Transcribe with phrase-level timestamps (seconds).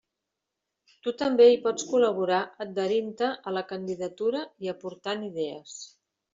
[1.07, 5.81] Tu també hi pots col·laborar adherint-te a la candidatura i aportant idees.